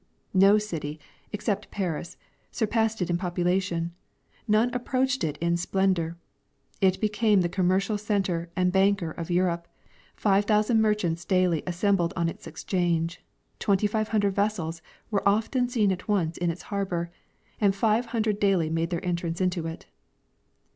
[0.33, 0.99] No city,
[1.31, 2.17] except Paris,
[2.51, 3.93] surpassed it in population,
[4.47, 6.17] none approached it in splendor.
[6.81, 9.67] It became the commercial center and banker of Europe;
[10.15, 13.23] five thousand merchants daily assembled on its exchange;
[13.59, 17.11] twenty five hundred vessels were oftei> seen at once in its harbor,
[17.59, 19.85] and five hundred daily made their entrance into it.